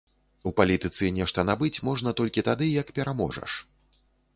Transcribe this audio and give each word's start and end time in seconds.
У 0.51 0.53
палітыцы 0.61 1.11
нешта 1.19 1.45
набыць 1.51 1.81
можна 1.91 2.17
толькі 2.23 2.49
тады, 2.51 2.75
як 2.83 2.87
пераможаш. 3.01 3.51